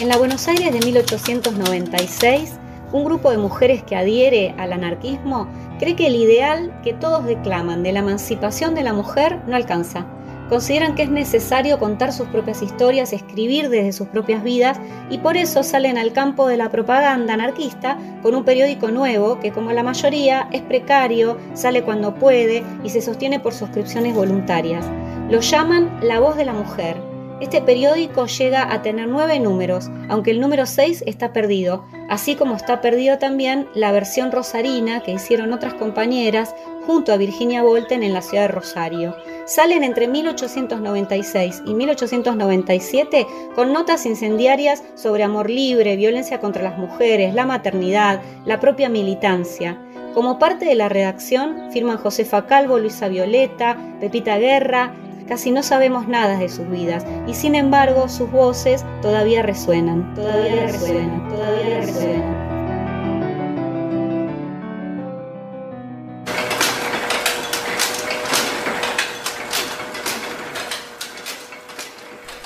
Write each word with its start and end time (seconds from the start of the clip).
En 0.00 0.08
la 0.08 0.16
Buenos 0.16 0.48
Aires 0.48 0.72
de 0.72 0.80
1896, 0.80 2.58
un 2.90 3.04
grupo 3.04 3.30
de 3.30 3.36
mujeres 3.36 3.82
que 3.82 3.96
adhiere 3.96 4.54
al 4.56 4.72
anarquismo 4.72 5.46
cree 5.78 5.94
que 5.94 6.06
el 6.06 6.16
ideal 6.16 6.72
que 6.82 6.94
todos 6.94 7.26
declaman 7.26 7.82
de 7.82 7.92
la 7.92 7.98
emancipación 7.98 8.74
de 8.74 8.82
la 8.82 8.94
mujer 8.94 9.42
no 9.46 9.56
alcanza. 9.56 10.06
Consideran 10.48 10.94
que 10.94 11.02
es 11.02 11.10
necesario 11.10 11.78
contar 11.78 12.14
sus 12.14 12.28
propias 12.28 12.62
historias, 12.62 13.12
escribir 13.12 13.68
desde 13.68 13.92
sus 13.92 14.08
propias 14.08 14.42
vidas 14.42 14.80
y 15.10 15.18
por 15.18 15.36
eso 15.36 15.62
salen 15.62 15.98
al 15.98 16.14
campo 16.14 16.46
de 16.48 16.56
la 16.56 16.70
propaganda 16.70 17.34
anarquista 17.34 17.98
con 18.22 18.34
un 18.34 18.44
periódico 18.44 18.90
nuevo 18.90 19.38
que 19.38 19.52
como 19.52 19.70
la 19.70 19.82
mayoría 19.82 20.48
es 20.50 20.62
precario, 20.62 21.36
sale 21.52 21.82
cuando 21.82 22.14
puede 22.14 22.64
y 22.82 22.88
se 22.88 23.02
sostiene 23.02 23.38
por 23.38 23.52
suscripciones 23.52 24.14
voluntarias. 24.14 24.86
Lo 25.28 25.40
llaman 25.40 25.98
La 26.00 26.20
Voz 26.20 26.38
de 26.38 26.46
la 26.46 26.54
Mujer. 26.54 27.09
Este 27.40 27.62
periódico 27.62 28.26
llega 28.26 28.70
a 28.70 28.82
tener 28.82 29.08
nueve 29.08 29.40
números, 29.40 29.90
aunque 30.10 30.30
el 30.30 30.40
número 30.40 30.66
seis 30.66 31.02
está 31.06 31.32
perdido, 31.32 31.86
así 32.10 32.36
como 32.36 32.54
está 32.54 32.82
perdido 32.82 33.16
también 33.16 33.66
la 33.74 33.92
versión 33.92 34.30
rosarina 34.30 35.00
que 35.00 35.12
hicieron 35.12 35.54
otras 35.54 35.72
compañeras 35.72 36.54
junto 36.86 37.14
a 37.14 37.16
Virginia 37.16 37.62
Volten 37.62 38.02
en 38.02 38.12
la 38.12 38.20
ciudad 38.20 38.42
de 38.42 38.48
Rosario. 38.48 39.16
Salen 39.46 39.84
entre 39.84 40.06
1896 40.06 41.62
y 41.64 41.72
1897 41.72 43.26
con 43.54 43.72
notas 43.72 44.04
incendiarias 44.04 44.84
sobre 44.94 45.22
amor 45.22 45.48
libre, 45.48 45.96
violencia 45.96 46.40
contra 46.40 46.62
las 46.62 46.76
mujeres, 46.76 47.34
la 47.34 47.46
maternidad, 47.46 48.20
la 48.44 48.60
propia 48.60 48.90
militancia. 48.90 49.78
Como 50.12 50.38
parte 50.38 50.66
de 50.66 50.74
la 50.74 50.90
redacción 50.90 51.70
firman 51.72 51.96
Josefa 51.96 52.46
Calvo, 52.46 52.78
Luisa 52.78 53.08
Violeta, 53.08 53.78
Pepita 53.98 54.36
Guerra, 54.36 54.92
Casi 55.30 55.52
no 55.52 55.62
sabemos 55.62 56.08
nada 56.08 56.38
de 56.38 56.48
sus 56.48 56.68
vidas 56.68 57.04
y 57.28 57.34
sin 57.34 57.54
embargo 57.54 58.08
sus 58.08 58.28
voces 58.32 58.84
todavía 59.00 59.42
resuenan, 59.42 60.12
todavía 60.12 60.66
resuenan, 60.66 61.28
todavía 61.28 61.80
resuenan. 61.82 62.50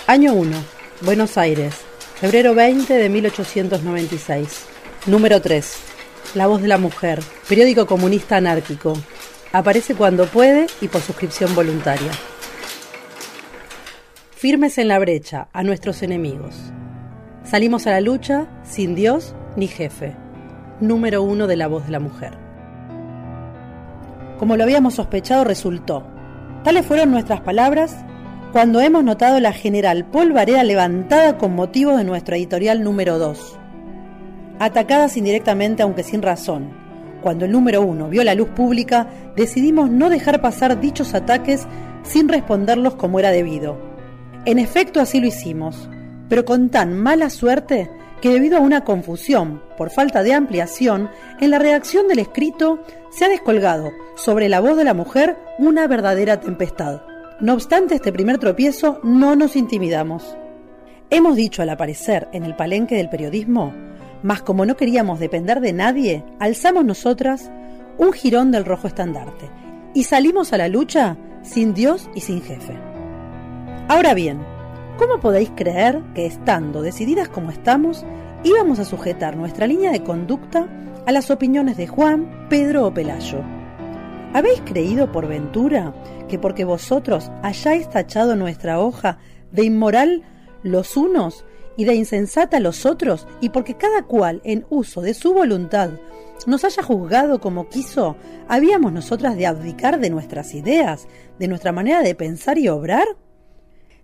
Año 0.07 0.35
1. 0.35 0.55
Buenos 1.01 1.39
Aires. 1.39 1.77
Febrero 2.21 2.55
20 2.55 2.93
de 2.93 3.09
1896. 3.09 4.67
Número 5.07 5.41
3. 5.41 5.77
La 6.35 6.49
voz 6.49 6.61
de 6.61 6.69
la 6.69 6.77
mujer. 6.77 7.23
Periódico 7.49 7.87
comunista 7.87 8.37
anárquico. 8.37 8.93
Aparece 9.53 9.95
cuando 9.95 10.27
puede 10.27 10.67
y 10.83 10.89
por 10.89 11.01
suscripción 11.01 11.55
voluntaria 11.55 12.11
firmes 14.45 14.77
en 14.77 14.89
la 14.89 14.99
brecha 14.99 15.49
a 15.55 15.63
nuestros 15.63 16.03
enemigos. 16.03 16.55
Salimos 17.45 17.87
a 17.87 17.93
la 17.93 18.03
lucha 18.03 18.47
sin 18.63 18.95
Dios 18.95 19.35
ni 19.57 19.69
jefe. 19.69 20.15
Número 20.81 21.23
uno 21.23 21.47
de 21.47 21.57
la 21.57 21.67
voz 21.67 21.87
de 21.87 21.93
la 21.93 21.99
mujer. 21.99 22.37
Como 24.39 24.59
lo 24.59 24.65
habíamos 24.65 24.97
sospechado, 24.97 25.45
resultó. 25.45 26.07
Tales 26.63 26.85
fueron 26.85 27.11
nuestras 27.11 27.41
palabras 27.41 27.97
cuando 28.53 28.83
hemos 28.83 29.03
notado 29.03 29.41
la 29.41 29.55
general 29.55 30.05
polvareda 30.05 30.63
levantada 30.63 31.39
con 31.39 31.55
motivo 31.55 31.97
de 31.97 32.05
nuestro 32.05 32.37
editorial 32.37 32.85
número 32.85 33.19
2. 33.19 33.59
Atacadas 34.59 35.17
indirectamente, 35.17 35.83
aunque 35.83 36.03
sin 36.03 36.21
razón, 36.21 36.69
cuando 37.23 37.47
el 37.47 37.51
número 37.51 37.81
uno 37.81 38.11
vio 38.11 38.23
la 38.25 38.35
luz 38.35 38.51
pública, 38.51 39.07
decidimos 39.37 39.89
no 39.89 40.11
dejar 40.11 40.43
pasar 40.43 40.83
dichos 40.83 41.15
ataques 41.15 41.67
sin 42.03 42.29
responderlos 42.29 42.95
como 42.97 43.19
era 43.19 43.31
debido 43.31 43.94
en 44.47 44.59
efecto 44.59 45.01
así 45.01 45.21
lo 45.21 45.27
hicimos, 45.27 45.89
pero 46.29 46.45
con 46.45 46.71
tan 46.71 46.95
mala 46.95 47.31
suerte 47.31 47.91
que 48.21 48.31
debido 48.31 48.57
a 48.57 48.61
una 48.61 48.85
confusión 48.85 49.63
por 49.77 49.91
falta 49.91 50.23
de 50.23 50.33
ampliación, 50.33 51.11
en 51.41 51.51
la 51.51 51.59
redacción 51.59 52.09
del 52.09 52.21
escrito 52.21 52.83
se 53.11 53.25
ha 53.25 53.29
descolgado 53.29 53.91
sobre 54.17 54.49
la 54.49 54.61
voz 54.61 54.77
de 54.77 54.85
la 54.85 54.95
mujer 54.95 55.37
una 55.59 55.87
verdadera 55.87 56.41
tempestad. 56.41 57.03
No 57.41 57.55
obstante 57.55 57.97
este 57.97 58.13
primer 58.13 58.39
tropiezo, 58.39 59.01
no 59.03 59.37
nos 59.37 59.57
intimidamos. 59.57 60.37
Hemos 61.11 61.37
dicho 61.37 61.63
al 61.63 61.71
aparecer 61.71 62.29
en 62.33 62.45
el 62.45 62.57
palenque 62.57 62.97
del 62.97 63.11
periodismo, 63.11 63.75
mas 64.23 64.41
como 64.41 64.65
no 64.65 64.77
queríamos 64.77 65.21
depender 65.21 65.61
de 65.61 65.73
nadie, 65.73 66.25
alzamos 66.39 66.85
nosotras 66.85 67.51
un 67.99 68.13
jirón 68.13 68.51
del 68.51 68.65
rojo 68.65 68.89
estandarte 68.89 69.51
y 69.93 70.05
salimos 70.05 70.53
a 70.53 70.59
la 70.59 70.69
lucha 70.69 71.17
sin 71.43 71.75
Dios 71.75 72.09
y 72.15 72.21
sin 72.21 72.41
jefe. 72.43 72.94
Ahora 73.87 74.15
bien, 74.15 74.41
¿cómo 74.99 75.21
podéis 75.21 75.51
creer 75.55 76.01
que 76.15 76.25
estando 76.25 76.81
decididas 76.81 77.29
como 77.29 77.51
estamos, 77.51 78.03
íbamos 78.43 78.79
a 78.79 78.87
sujetar 78.87 79.37
nuestra 79.37 79.67
línea 79.67 79.93
de 79.93 80.03
conducta 80.03 80.67
a 81.05 81.13
las 81.13 81.31
opiniones 81.31 81.77
de 81.77 81.87
Juan, 81.87 82.47
Pedro 82.49 82.87
o 82.87 82.95
Pelayo? 82.95 83.43
¿Habéis 84.33 84.63
creído 84.63 85.13
por 85.13 85.29
ventura 85.29 85.95
que 86.29 86.39
porque 86.39 86.65
vosotros 86.65 87.31
hayáis 87.43 87.91
tachado 87.91 88.37
nuestra 88.37 88.81
hoja 88.81 89.19
de 89.53 89.65
inmoral 89.65 90.23
los 90.63 90.97
unos 90.97 91.45
y 91.77 91.85
de 91.85 91.95
insensata 91.95 92.61
los 92.61 92.87
otros, 92.87 93.29
y 93.43 93.51
porque 93.51 93.75
cada 93.75 94.05
cual 94.05 94.41
en 94.45 94.65
uso 94.71 95.03
de 95.03 95.13
su 95.13 95.35
voluntad 95.35 95.91
nos 96.47 96.65
haya 96.65 96.83
juzgado 96.83 97.39
como 97.39 97.69
quiso, 97.69 98.17
habíamos 98.49 98.93
nosotras 98.93 99.37
de 99.37 99.47
abdicar 99.47 100.01
de 100.01 100.09
nuestras 100.09 100.55
ideas, 100.55 101.07
de 101.39 101.49
nuestra 101.49 101.73
manera 101.73 102.01
de 102.01 102.15
pensar 102.15 102.57
y 102.57 102.69
obrar? 102.69 103.07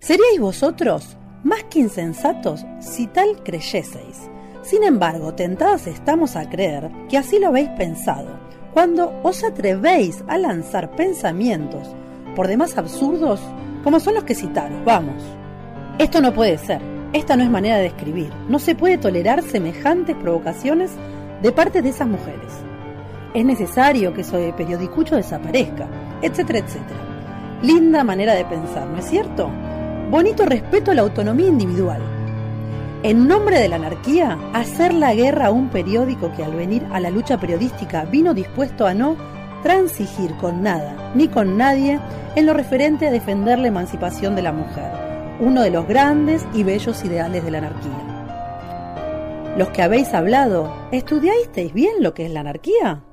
¿Seríais 0.01 0.41
vosotros 0.41 1.19
más 1.45 1.65
que 1.65 1.81
insensatos 1.81 2.65
si 2.79 3.07
tal 3.07 3.43
creyeseis? 3.45 4.31
Sin 4.63 4.83
embargo, 4.83 5.35
tentadas 5.35 5.87
estamos 5.87 6.37
a 6.37 6.49
creer 6.49 6.91
que 7.11 7.19
así 7.19 7.39
lo 7.39 7.49
habéis 7.49 7.69
pensado, 7.71 8.31
cuando 8.73 9.13
os 9.23 9.45
atrevéis 9.45 10.25
a 10.27 10.39
lanzar 10.39 10.97
pensamientos 10.97 11.87
por 12.35 12.49
demás 12.49 12.79
absurdos 12.79 13.43
como 13.85 14.01
son 14.01 14.15
los 14.15 14.25
que 14.25 14.35
citaros, 14.35 14.83
vamos. 14.87 15.23
Esto 15.99 16.23
no 16.23 16.33
puede 16.33 16.57
ser, 16.57 16.81
esta 17.13 17.37
no 17.37 17.43
es 17.43 17.51
manera 17.51 17.77
de 17.77 17.89
escribir, 17.89 18.33
no 18.49 18.59
se 18.59 18.75
puede 18.75 18.97
tolerar 18.97 19.43
semejantes 19.43 20.17
provocaciones 20.17 20.93
de 21.43 21.53
parte 21.53 21.83
de 21.83 21.91
esas 21.91 22.09
mujeres. 22.09 22.55
Es 23.35 23.45
necesario 23.45 24.15
que 24.15 24.23
ese 24.23 24.55
periodicucho 24.57 25.17
desaparezca, 25.17 25.87
etcétera, 26.23 26.61
etcétera. 26.61 27.01
Linda 27.63 28.03
manera 28.03 28.33
de 28.33 28.47
pensar, 28.47 28.87
¿no 28.87 28.99
es 28.99 29.05
cierto? 29.05 29.51
Bonito 30.11 30.45
respeto 30.45 30.91
a 30.91 30.95
la 30.95 31.03
autonomía 31.03 31.47
individual. 31.47 32.03
En 33.05 33.29
nombre 33.29 33.61
de 33.61 33.69
la 33.69 33.77
anarquía, 33.77 34.37
hacer 34.53 34.93
la 34.93 35.15
guerra 35.15 35.47
a 35.47 35.51
un 35.53 35.69
periódico 35.71 36.33
que 36.33 36.43
al 36.43 36.53
venir 36.53 36.85
a 36.91 36.99
la 36.99 37.11
lucha 37.11 37.39
periodística 37.39 38.05
vino 38.05 38.35
dispuesto 38.35 38.87
a 38.87 38.93
no 38.93 39.17
transigir 39.63 40.35
con 40.37 40.63
nada 40.63 41.13
ni 41.15 41.29
con 41.29 41.57
nadie 41.57 42.01
en 42.35 42.45
lo 42.45 42.55
referente 42.55 43.07
a 43.07 43.13
defender 43.13 43.59
la 43.59 43.69
emancipación 43.69 44.35
de 44.35 44.43
la 44.43 44.53
mujer, 44.53 44.91
uno 45.39 45.63
de 45.63 45.71
los 45.71 45.87
grandes 45.87 46.45
y 46.53 46.65
bellos 46.65 47.05
ideales 47.05 47.45
de 47.45 47.51
la 47.53 47.59
anarquía. 47.59 49.55
Los 49.57 49.69
que 49.71 49.83
habéis 49.83 50.13
hablado, 50.13 50.75
¿estudiasteis 50.91 51.73
bien 51.73 52.03
lo 52.03 52.15
que 52.15 52.27
es 52.27 52.33
la 52.33 52.41
anarquía? 52.41 53.05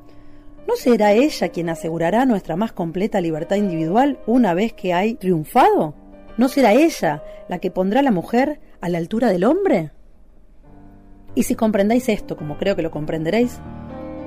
¿No 0.67 0.75
será 0.75 1.13
ella 1.13 1.49
quien 1.49 1.69
asegurará 1.69 2.25
nuestra 2.25 2.55
más 2.55 2.71
completa 2.71 3.21
libertad 3.21 3.55
individual 3.55 4.19
una 4.25 4.53
vez 4.53 4.73
que 4.73 4.93
hay 4.93 5.13
triunfado? 5.13 6.06
¿No 6.37 6.47
será 6.49 6.73
ella 6.73 7.23
la 7.49 7.57
que 7.57 7.71
pondrá 7.71 8.01
a 8.01 8.03
la 8.03 8.11
mujer 8.11 8.59
a 8.79 8.89
la 8.89 8.99
altura 8.99 9.29
del 9.29 9.43
hombre? 9.43 9.91
Y 11.33 11.43
si 11.43 11.55
comprendáis 11.55 12.09
esto, 12.09 12.37
como 12.37 12.57
creo 12.57 12.75
que 12.75 12.83
lo 12.83 12.91
comprenderéis, 12.91 13.59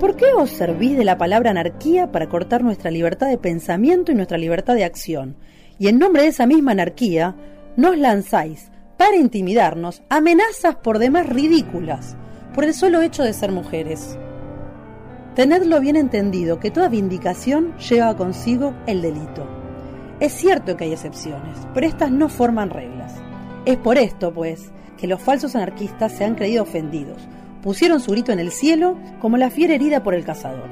¿por 0.00 0.16
qué 0.16 0.26
os 0.36 0.50
servís 0.50 0.96
de 0.96 1.04
la 1.04 1.18
palabra 1.18 1.50
anarquía 1.50 2.10
para 2.10 2.28
cortar 2.28 2.64
nuestra 2.64 2.90
libertad 2.90 3.28
de 3.28 3.38
pensamiento 3.38 4.10
y 4.10 4.16
nuestra 4.16 4.38
libertad 4.38 4.74
de 4.74 4.84
acción? 4.84 5.36
Y 5.78 5.86
en 5.88 5.98
nombre 5.98 6.22
de 6.22 6.28
esa 6.28 6.46
misma 6.46 6.72
anarquía, 6.72 7.36
nos 7.76 7.96
lanzáis, 7.96 8.70
para 8.96 9.16
intimidarnos, 9.16 10.02
amenazas 10.08 10.76
por 10.76 10.98
demás 10.98 11.28
ridículas, 11.28 12.16
por 12.54 12.64
el 12.64 12.74
solo 12.74 13.02
hecho 13.02 13.22
de 13.22 13.32
ser 13.32 13.52
mujeres. 13.52 14.18
Tenedlo 15.34 15.80
bien 15.80 15.96
entendido 15.96 16.58
que 16.58 16.72
toda 16.72 16.88
vindicación 16.88 17.76
lleva 17.78 18.16
consigo 18.16 18.74
el 18.86 19.00
delito. 19.00 19.59
Es 20.20 20.34
cierto 20.34 20.76
que 20.76 20.84
hay 20.84 20.92
excepciones, 20.92 21.56
pero 21.72 21.86
estas 21.86 22.10
no 22.10 22.28
forman 22.28 22.68
reglas. 22.68 23.14
Es 23.64 23.78
por 23.78 23.96
esto, 23.96 24.34
pues, 24.34 24.70
que 24.98 25.06
los 25.06 25.22
falsos 25.22 25.56
anarquistas 25.56 26.12
se 26.12 26.26
han 26.26 26.34
creído 26.34 26.62
ofendidos. 26.62 27.22
Pusieron 27.62 28.00
su 28.00 28.10
grito 28.10 28.30
en 28.30 28.38
el 28.38 28.50
cielo 28.50 28.98
como 29.18 29.38
la 29.38 29.48
fiera 29.48 29.74
herida 29.74 30.02
por 30.02 30.12
el 30.12 30.26
cazador. 30.26 30.68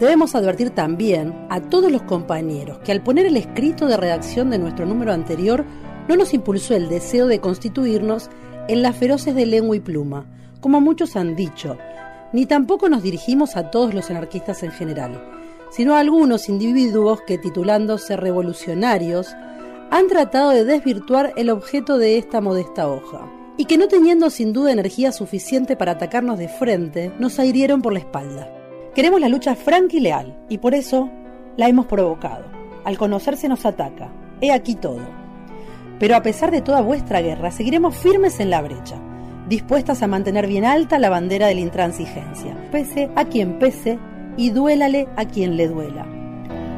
Debemos 0.00 0.34
advertir 0.34 0.70
también 0.70 1.46
a 1.48 1.60
todos 1.60 1.92
los 1.92 2.02
compañeros 2.02 2.80
que 2.80 2.90
al 2.90 3.00
poner 3.00 3.26
el 3.26 3.36
escrito 3.36 3.86
de 3.86 3.96
redacción 3.96 4.50
de 4.50 4.58
nuestro 4.58 4.86
número 4.86 5.12
anterior 5.12 5.64
no 6.08 6.16
nos 6.16 6.34
impulsó 6.34 6.74
el 6.74 6.88
deseo 6.88 7.28
de 7.28 7.40
constituirnos 7.40 8.28
en 8.66 8.82
las 8.82 8.96
feroces 8.96 9.36
de 9.36 9.46
lengua 9.46 9.76
y 9.76 9.80
pluma, 9.80 10.26
como 10.60 10.80
muchos 10.80 11.14
han 11.14 11.36
dicho, 11.36 11.78
ni 12.32 12.44
tampoco 12.44 12.88
nos 12.88 13.04
dirigimos 13.04 13.56
a 13.56 13.70
todos 13.70 13.94
los 13.94 14.10
anarquistas 14.10 14.64
en 14.64 14.72
general 14.72 15.37
sino 15.70 15.94
a 15.94 16.00
algunos 16.00 16.48
individuos 16.48 17.20
que, 17.22 17.38
titulándose 17.38 18.16
revolucionarios, 18.16 19.34
han 19.90 20.08
tratado 20.08 20.50
de 20.50 20.64
desvirtuar 20.64 21.32
el 21.36 21.50
objeto 21.50 21.98
de 21.98 22.18
esta 22.18 22.40
modesta 22.40 22.88
hoja. 22.88 23.30
y 23.60 23.64
que 23.64 23.76
no 23.76 23.88
teniendo 23.88 24.30
sin 24.30 24.52
duda 24.52 24.70
energía 24.70 25.10
suficiente 25.10 25.74
para 25.74 25.92
atacarnos 25.92 26.38
de 26.38 26.48
frente, 26.48 27.10
nos 27.18 27.40
hirieron 27.40 27.82
por 27.82 27.92
la 27.92 27.98
espalda. 27.98 28.48
Queremos 28.94 29.20
la 29.20 29.28
lucha 29.28 29.56
franca 29.56 29.96
y 29.96 30.00
leal, 30.00 30.38
y 30.48 30.58
por 30.58 30.74
eso 30.74 31.10
la 31.56 31.68
hemos 31.68 31.86
provocado. 31.86 32.44
Al 32.84 32.96
conocerse 32.96 33.48
nos 33.48 33.66
ataca. 33.66 34.12
He 34.40 34.52
aquí 34.52 34.76
todo. 34.76 35.00
Pero 35.98 36.14
a 36.14 36.22
pesar 36.22 36.52
de 36.52 36.62
toda 36.62 36.82
vuestra 36.82 37.20
guerra, 37.20 37.50
seguiremos 37.50 37.96
firmes 37.96 38.38
en 38.38 38.50
la 38.50 38.62
brecha, 38.62 38.96
dispuestas 39.48 40.04
a 40.04 40.06
mantener 40.06 40.46
bien 40.46 40.64
alta 40.64 41.00
la 41.00 41.10
bandera 41.10 41.48
de 41.48 41.56
la 41.56 41.60
intransigencia, 41.60 42.56
pese 42.70 43.10
a 43.16 43.24
quien 43.24 43.58
pese 43.58 43.98
y 44.38 44.50
duélale 44.50 45.08
a 45.16 45.26
quien 45.26 45.58
le 45.58 45.68
duela. 45.68 46.06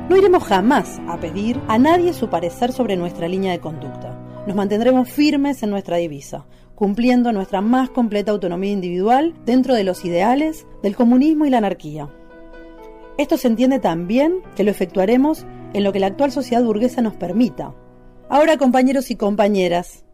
No 0.08 0.16
iremos 0.16 0.42
jamás 0.42 1.00
a 1.06 1.20
pedir 1.20 1.60
a 1.68 1.78
nadie 1.78 2.12
su 2.12 2.28
parecer 2.28 2.72
sobre 2.72 2.96
nuestra 2.96 3.28
línea 3.28 3.52
de 3.52 3.60
conducta. 3.60 4.18
Nos 4.46 4.56
mantendremos 4.56 5.08
firmes 5.08 5.62
en 5.62 5.70
nuestra 5.70 5.98
divisa, 5.98 6.46
cumpliendo 6.74 7.30
nuestra 7.30 7.60
más 7.60 7.90
completa 7.90 8.32
autonomía 8.32 8.72
individual 8.72 9.34
dentro 9.44 9.74
de 9.74 9.84
los 9.84 10.04
ideales 10.04 10.66
del 10.82 10.96
comunismo 10.96 11.44
y 11.44 11.50
la 11.50 11.58
anarquía. 11.58 12.08
Esto 13.18 13.36
se 13.36 13.48
entiende 13.48 13.78
también 13.78 14.40
que 14.56 14.64
lo 14.64 14.70
efectuaremos 14.70 15.46
en 15.74 15.84
lo 15.84 15.92
que 15.92 16.00
la 16.00 16.06
actual 16.06 16.32
sociedad 16.32 16.64
burguesa 16.64 17.02
nos 17.02 17.14
permita. 17.14 17.74
Ahora, 18.30 18.56
compañeros 18.56 19.10
y 19.10 19.16
compañeras, 19.16 20.04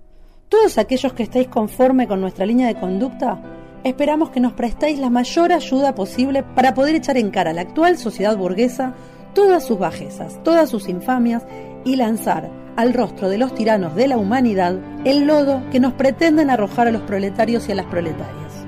todos 0.49 0.77
aquellos 0.79 1.13
que 1.13 1.23
estéis 1.23 1.49
conforme 1.49 2.09
con 2.09 2.21
nuestra 2.21 2.45
línea 2.45 2.67
de 2.67 2.79
conducta, 2.79 3.41
esperamos 3.89 4.31
que 4.31 4.41
nos 4.41 4.53
prestéis 4.53 4.99
la 4.99 5.11
mayor 5.11 5.53
ayuda 5.53 5.95
posible 5.95 6.43
para 6.43 6.75
poder 6.75 6.97
echar 6.97 7.17
en 7.17 7.31
cara 7.31 7.51
a 7.51 7.55
la 7.55 7.61
actual 7.61 7.97
sociedad 7.97 8.37
burguesa 8.37 8.95
todas 9.33 9.65
sus 9.65 9.79
bajezas, 9.79 10.43
todas 10.43 10.69
sus 10.69 10.89
infamias 10.89 11.45
y 11.85 11.95
lanzar 11.95 12.51
al 12.77 12.93
rostro 12.93 13.29
de 13.29 13.39
los 13.39 13.55
tiranos 13.55 13.95
de 13.95 14.09
la 14.09 14.19
humanidad 14.19 14.77
el 15.05 15.27
lodo 15.27 15.63
que 15.71 15.79
nos 15.79 15.93
pretenden 15.93 16.51
arrojar 16.51 16.89
a 16.89 16.91
los 16.91 17.03
proletarios 17.03 17.69
y 17.69 17.73
a 17.73 17.77
las 17.77 17.87
proletarias. 17.87 18.67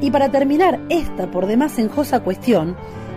Y 0.00 0.10
para 0.10 0.30
terminar 0.30 0.80
esta 0.88 1.30
por 1.30 1.46
demás 1.46 1.78
enjosa 1.78 2.20
cuestión, 2.20 2.76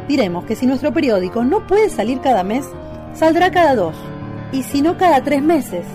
diremos 0.10 0.44
que 0.44 0.56
si 0.56 0.66
nuestro 0.66 0.94
periódico 0.94 1.46
no 1.46 1.66
puede 1.68 1.90
salir 1.90 2.20
cada 2.20 2.44
mes, 2.44 2.66
saldrá 3.14 3.50
cada 3.50 3.76
dos, 3.76 3.96
y 4.52 4.64
si 4.64 4.82
no 4.82 4.98
cada 4.98 5.24
tres 5.24 5.42
meses. 5.42 5.86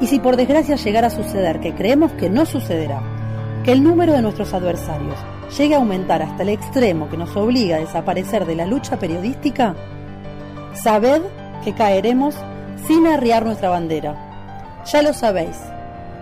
Y 0.00 0.08
si 0.08 0.18
por 0.18 0.36
desgracia 0.36 0.76
llegara 0.76 1.06
a 1.06 1.10
suceder, 1.10 1.60
que 1.60 1.74
creemos 1.74 2.12
que 2.12 2.28
no 2.28 2.44
sucederá, 2.44 3.15
que 3.66 3.72
el 3.72 3.82
número 3.82 4.12
de 4.12 4.22
nuestros 4.22 4.54
adversarios 4.54 5.18
llegue 5.58 5.74
a 5.74 5.78
aumentar 5.78 6.22
hasta 6.22 6.44
el 6.44 6.50
extremo 6.50 7.10
que 7.10 7.16
nos 7.16 7.34
obliga 7.36 7.76
a 7.76 7.80
desaparecer 7.80 8.46
de 8.46 8.54
la 8.54 8.64
lucha 8.64 8.96
periodística, 8.96 9.74
sabed 10.72 11.20
que 11.64 11.74
caeremos 11.74 12.36
sin 12.86 13.08
arriar 13.08 13.44
nuestra 13.44 13.68
bandera. 13.68 14.84
Ya 14.84 15.02
lo 15.02 15.12
sabéis, 15.12 15.56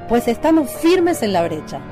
pues 0.08 0.26
estamos 0.26 0.70
firmes 0.70 1.22
en 1.22 1.34
la 1.34 1.42
brecha. 1.42 1.82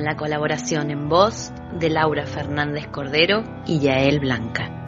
Con 0.00 0.06
la 0.06 0.16
colaboración 0.16 0.90
en 0.90 1.10
voz 1.10 1.52
de 1.78 1.90
Laura 1.90 2.24
Fernández 2.24 2.86
Cordero 2.86 3.42
y 3.66 3.80
Yael 3.80 4.18
Blanca. 4.18 4.86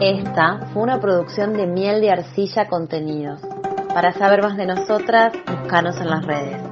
Esta 0.00 0.60
fue 0.72 0.82
una 0.82 0.98
producción 0.98 1.52
de 1.52 1.66
Miel 1.66 2.00
de 2.00 2.10
Arcilla 2.10 2.68
Contenidos. 2.68 3.42
Para 3.92 4.14
saber 4.14 4.40
más 4.40 4.56
de 4.56 4.64
nosotras, 4.64 5.34
búscanos 5.46 6.00
en 6.00 6.08
las 6.08 6.24
redes. 6.24 6.67